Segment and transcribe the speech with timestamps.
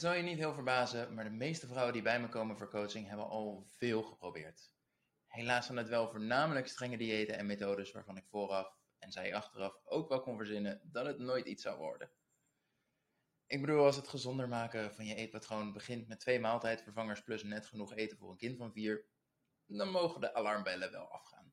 [0.00, 2.70] Het zal je niet heel verbazen, maar de meeste vrouwen die bij me komen voor
[2.70, 4.72] coaching hebben al veel geprobeerd.
[5.26, 9.80] Helaas zijn het wel voornamelijk strenge diëten en methodes waarvan ik vooraf en zij achteraf
[9.84, 12.10] ook wel kon verzinnen dat het nooit iets zou worden.
[13.46, 17.66] Ik bedoel, als het gezonder maken van je eetpatroon begint met twee maaltijdvervangers plus net
[17.66, 19.06] genoeg eten voor een kind van vier,
[19.66, 21.52] dan mogen de alarmbellen wel afgaan.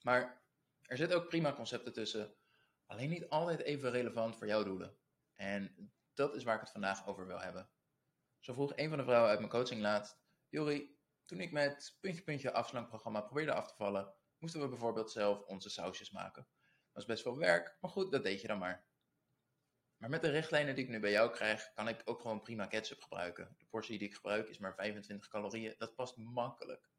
[0.00, 0.42] Maar
[0.82, 2.34] er zitten ook prima concepten tussen,
[2.86, 4.96] alleen niet altijd even relevant voor jouw doelen.
[5.34, 7.70] En dat is waar ik het vandaag over wil hebben.
[8.40, 10.18] Zo vroeg een van de vrouwen uit mijn coaching laatst,
[10.48, 15.42] Jori, toen ik met puntje puntje afslankprogramma probeerde af te vallen, moesten we bijvoorbeeld zelf
[15.42, 16.42] onze sausjes maken.
[16.42, 18.86] Dat was best veel werk, maar goed, dat deed je dan maar.
[19.96, 22.66] Maar met de richtlijnen die ik nu bij jou krijg, kan ik ook gewoon prima
[22.66, 23.54] ketchup gebruiken.
[23.58, 26.90] De portie die ik gebruik is maar 25 calorieën, dat past makkelijk.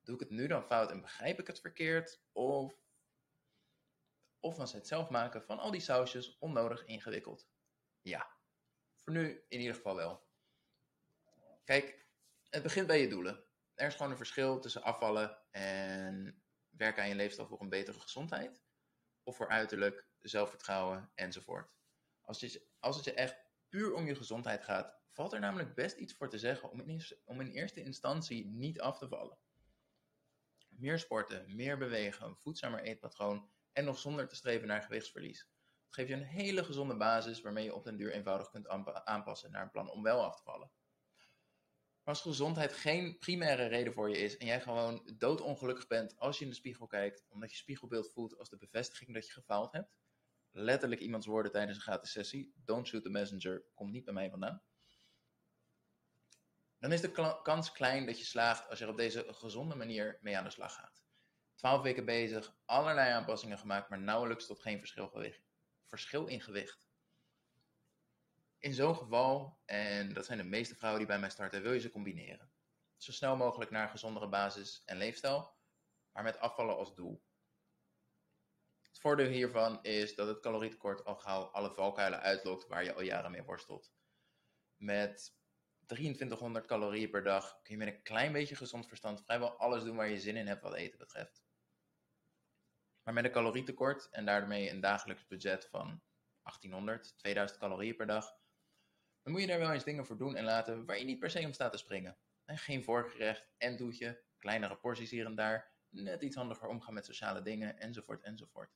[0.00, 2.22] Doe ik het nu dan fout en begrijp ik het verkeerd?
[2.32, 2.74] Of,
[4.38, 7.48] of was het zelf maken van al die sausjes onnodig ingewikkeld?
[8.00, 8.39] Ja,
[9.10, 10.28] nu in ieder geval wel.
[11.64, 12.06] Kijk,
[12.50, 13.44] het begint bij je doelen.
[13.74, 18.00] Er is gewoon een verschil tussen afvallen en werken aan je leefstijl voor een betere
[18.00, 18.62] gezondheid.
[19.22, 21.72] Of voor uiterlijk, zelfvertrouwen enzovoort.
[22.20, 23.36] Als, je, als het je echt
[23.68, 27.02] puur om je gezondheid gaat, valt er namelijk best iets voor te zeggen om in,
[27.24, 29.38] om in eerste instantie niet af te vallen.
[30.68, 35.48] Meer sporten, meer bewegen, een voedzamer eetpatroon en nog zonder te streven naar gewichtsverlies.
[35.90, 38.68] Dat geeft je een hele gezonde basis waarmee je op den duur eenvoudig kunt
[39.04, 40.70] aanpassen naar een plan om wel af te vallen.
[42.02, 46.38] Maar als gezondheid geen primaire reden voor je is en jij gewoon doodongelukkig bent als
[46.38, 49.72] je in de spiegel kijkt, omdat je spiegelbeeld voelt als de bevestiging dat je gefaald
[49.72, 49.92] hebt,
[50.50, 54.30] letterlijk iemands woorden tijdens een gratis sessie, don't shoot the messenger, komt niet bij mij
[54.30, 54.62] vandaan,
[56.78, 60.18] dan is de kans klein dat je slaagt als je er op deze gezonde manier
[60.20, 61.04] mee aan de slag gaat.
[61.54, 65.10] Twaalf weken bezig, allerlei aanpassingen gemaakt, maar nauwelijks tot geen verschil,
[65.90, 66.88] verschil in gewicht.
[68.58, 71.80] In zo'n geval, en dat zijn de meeste vrouwen die bij mij starten, wil je
[71.80, 72.52] ze combineren.
[72.96, 75.54] Zo snel mogelijk naar een gezondere basis en leefstijl,
[76.12, 77.22] maar met afvallen als doel.
[78.82, 83.02] Het voordeel hiervan is dat het calorietekort al gauw alle valkuilen uitlokt waar je al
[83.02, 83.92] jaren mee worstelt.
[84.76, 85.36] Met
[85.86, 89.96] 2300 calorieën per dag kun je met een klein beetje gezond verstand vrijwel alles doen
[89.96, 91.42] waar je zin in hebt wat eten betreft.
[93.10, 96.02] Maar met een calorietekort en daarmee een dagelijks budget van
[96.42, 98.36] 1800, 2000 calorieën per dag,
[99.22, 101.30] dan moet je daar wel eens dingen voor doen en laten waar je niet per
[101.30, 102.18] se om staat te springen.
[102.44, 107.04] En geen voorgerecht en doetje, kleinere porties hier en daar, net iets handiger omgaan met
[107.04, 108.70] sociale dingen, enzovoort, enzovoort.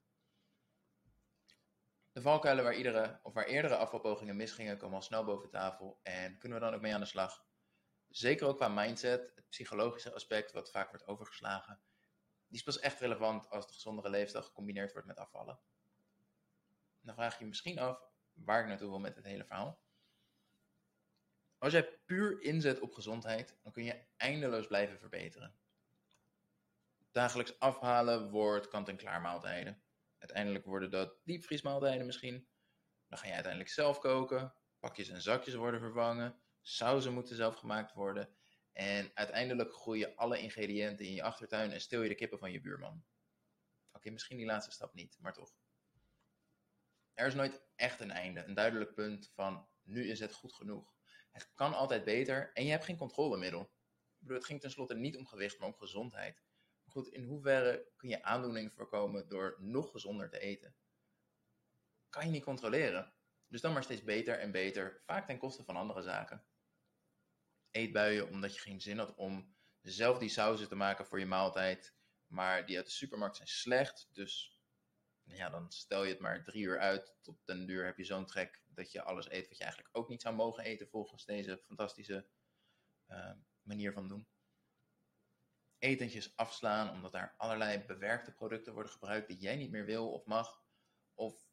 [2.12, 6.38] De valkuilen waar, iedere, of waar eerdere afvalpogingen misgingen, komen al snel boven tafel en
[6.38, 7.44] kunnen we dan ook mee aan de slag.
[8.08, 11.80] Zeker ook qua mindset, het psychologische aspect wat vaak wordt overgeslagen.
[12.48, 15.58] Die is pas echt relevant als de gezondere leefstijl gecombineerd wordt met afvallen.
[17.00, 18.00] Dan vraag je je misschien af
[18.32, 19.82] waar ik naartoe wil met het hele verhaal.
[21.58, 25.54] Als jij puur inzet op gezondheid, dan kun je eindeloos blijven verbeteren.
[27.10, 29.82] Dagelijks afhalen wordt kant-en-klaar maaltijden.
[30.18, 32.48] Uiteindelijk worden dat diepvriesmaaltijden misschien.
[33.08, 34.54] Dan ga je uiteindelijk zelf koken.
[34.80, 36.40] Pakjes en zakjes worden vervangen.
[36.62, 38.36] Sauzen moeten zelf gemaakt worden.
[38.74, 42.60] En uiteindelijk groeien alle ingrediënten in je achtertuin en stil je de kippen van je
[42.60, 43.04] buurman.
[43.92, 45.54] Oké, misschien die laatste stap niet, maar toch.
[47.12, 50.94] Er is nooit echt een einde, een duidelijk punt van nu is het goed genoeg.
[51.30, 53.60] Het kan altijd beter en je hebt geen controlemiddel.
[53.60, 56.42] Ik bedoel, het ging tenslotte niet om gewicht, maar om gezondheid.
[56.86, 60.76] Goed, in hoeverre kun je aandoeningen voorkomen door nog gezonder te eten?
[62.08, 63.14] Kan je niet controleren.
[63.48, 66.44] Dus dan maar steeds beter en beter, vaak ten koste van andere zaken.
[67.74, 71.94] Eetbuien omdat je geen zin had om zelf die sauzen te maken voor je maaltijd,
[72.26, 74.08] maar die uit de supermarkt zijn slecht.
[74.12, 74.60] Dus
[75.22, 77.14] ja, dan stel je het maar drie uur uit.
[77.22, 80.08] Tot den duur heb je zo'n trek dat je alles eet wat je eigenlijk ook
[80.08, 82.26] niet zou mogen eten volgens deze fantastische
[83.08, 83.32] uh,
[83.62, 84.26] manier van doen
[85.84, 90.24] etentjes afslaan omdat daar allerlei bewerkte producten worden gebruikt die jij niet meer wil of
[90.24, 90.62] mag.
[91.14, 91.46] Of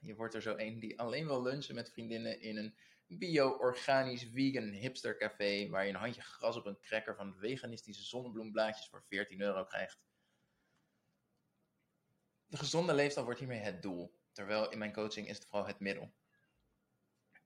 [0.00, 4.68] je wordt er zo een die alleen wil lunchen met vriendinnen in een bio-organisch vegan
[4.68, 9.40] hipster café waar je een handje gras op een cracker van veganistische zonnebloemblaadjes voor 14
[9.40, 10.02] euro krijgt.
[12.46, 15.80] De gezonde leefstijl wordt hiermee het doel, terwijl in mijn coaching is het vooral het
[15.80, 16.14] middel.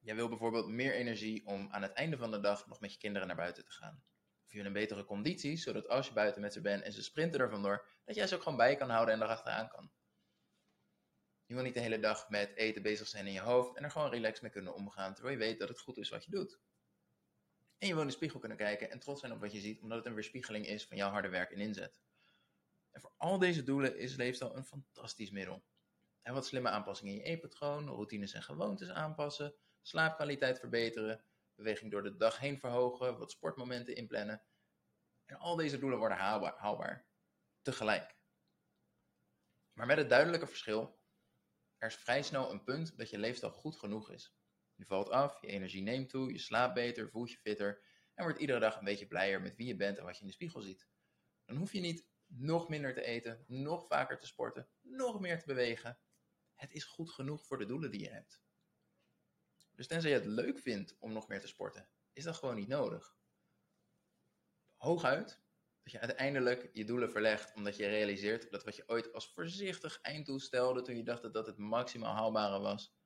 [0.00, 2.98] Jij wil bijvoorbeeld meer energie om aan het einde van de dag nog met je
[2.98, 4.02] kinderen naar buiten te gaan
[4.48, 7.40] of je een betere conditie, zodat als je buiten met ze bent en ze sprinten
[7.40, 9.90] er vandoor, dat jij ze ook gewoon bij kan houden en erachteraan kan.
[11.48, 13.90] Je wil niet de hele dag met eten bezig zijn in je hoofd en er
[13.90, 16.60] gewoon relaxed mee kunnen omgaan, terwijl je weet dat het goed is wat je doet.
[17.78, 19.80] En je wil in de spiegel kunnen kijken en trots zijn op wat je ziet,
[19.80, 22.00] omdat het een weerspiegeling is van jouw harde werk en inzet.
[22.90, 25.64] En voor al deze doelen is leefstijl een fantastisch middel.
[26.22, 31.24] En wat slimme aanpassingen in je eetpatroon, routines en gewoontes aanpassen, slaapkwaliteit verbeteren,
[31.54, 34.42] beweging door de dag heen verhogen, wat sportmomenten inplannen.
[35.24, 37.06] En al deze doelen worden haalbaar, haalbaar
[37.62, 38.16] tegelijk.
[39.72, 40.98] Maar met het duidelijke verschil,
[41.78, 44.36] er is vrij snel een punt dat je leefstijl goed genoeg is.
[44.74, 47.82] Je valt af, je energie neemt toe, je slaapt beter, voelt je fitter
[48.14, 50.26] en wordt iedere dag een beetje blijer met wie je bent en wat je in
[50.26, 50.88] de spiegel ziet.
[51.44, 55.46] Dan hoef je niet nog minder te eten, nog vaker te sporten, nog meer te
[55.46, 55.98] bewegen.
[56.54, 58.42] Het is goed genoeg voor de doelen die je hebt.
[59.74, 62.68] Dus tenzij je het leuk vindt om nog meer te sporten, is dat gewoon niet
[62.68, 63.16] nodig.
[64.76, 65.40] Hooguit
[65.88, 70.00] dat je uiteindelijk je doelen verlegt omdat je realiseert dat wat je ooit als voorzichtig
[70.00, 72.96] einddoel stelde toen je dacht dat dat het maximaal haalbare was,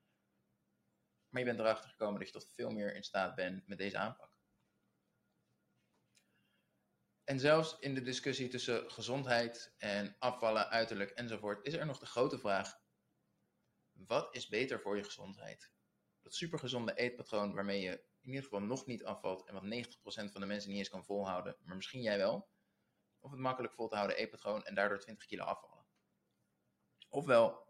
[1.29, 3.99] maar je bent erachter gekomen dat je tot veel meer in staat bent met deze
[3.99, 4.37] aanpak.
[7.25, 12.07] En zelfs in de discussie tussen gezondheid en afvallen, uiterlijk enzovoort, is er nog de
[12.07, 12.81] grote vraag:
[13.93, 15.71] wat is beter voor je gezondheid?
[16.23, 20.41] Dat supergezonde eetpatroon waarmee je in ieder geval nog niet afvalt en wat 90% van
[20.41, 22.51] de mensen niet eens kan volhouden, maar misschien jij wel.
[23.23, 25.87] Of het makkelijk vol te houden eetpatroon en daardoor 20 kilo afvallen.
[27.09, 27.67] Ofwel,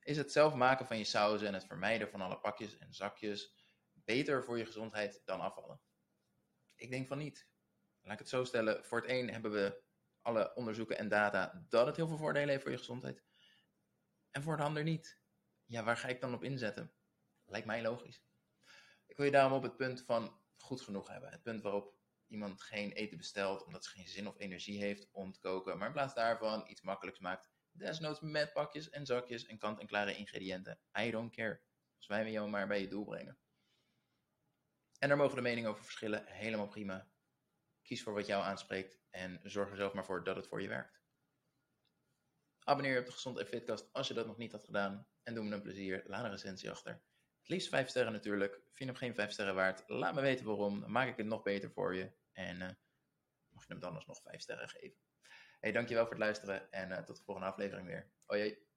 [0.00, 3.54] is het zelf maken van je sauzen en het vermijden van alle pakjes en zakjes
[3.92, 5.80] beter voor je gezondheid dan afvallen?
[6.74, 7.48] Ik denk van niet.
[8.02, 8.84] Laat ik het zo stellen.
[8.84, 9.82] Voor het een hebben we
[10.22, 13.24] alle onderzoeken en data dat het heel veel voordelen heeft voor je gezondheid.
[14.30, 15.20] En voor de ander niet.
[15.64, 16.92] Ja, waar ga ik dan op inzetten?
[17.44, 18.22] Lijkt mij logisch.
[19.06, 21.30] Ik wil je daarom op het punt van goed genoeg hebben.
[21.30, 21.98] Het punt waarop
[22.28, 25.86] iemand geen eten bestelt omdat ze geen zin of energie heeft om te koken, maar
[25.86, 27.50] in plaats daarvan iets makkelijks maakt.
[27.70, 30.80] Desnoods met pakjes en zakjes en kant-en-klare ingrediënten.
[30.98, 31.60] I don't care.
[31.96, 33.38] Als wij jou maar bij je doel brengen.
[34.98, 36.26] En daar mogen de meningen over verschillen.
[36.26, 37.10] Helemaal prima.
[37.82, 40.68] Kies voor wat jou aanspreekt en zorg er zelf maar voor dat het voor je
[40.68, 41.00] werkt.
[42.58, 45.08] Abonneer je op de Gezond en Fitcast als je dat nog niet had gedaan.
[45.22, 47.02] En doe me een plezier, laat een recensie achter.
[47.48, 48.52] Liefst 5 sterren natuurlijk.
[48.52, 49.82] Vind je hem geen 5 sterren waard?
[49.86, 50.84] Laat me weten waarom.
[50.86, 52.12] Maak ik het nog beter voor je.
[52.32, 52.68] En uh,
[53.48, 54.98] mag je hem dan alsnog 5 sterren geven.
[55.60, 58.10] Hey, dankjewel voor het luisteren en uh, tot de volgende aflevering weer.
[58.24, 58.67] Hoi.